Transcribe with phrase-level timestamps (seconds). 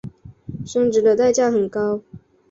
[0.65, 2.01] 生殖的代价很高。